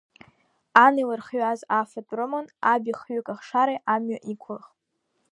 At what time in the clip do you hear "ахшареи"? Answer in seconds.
3.33-3.83